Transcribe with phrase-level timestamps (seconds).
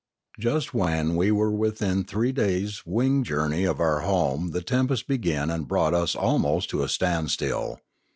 [0.39, 5.51] Just when we were within three days* wing journey of our home the tempest began
[5.51, 7.79] and brought us almost to a standstill.